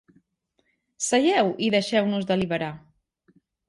[1.09, 2.75] Seieu i deixeu-nos deliberar.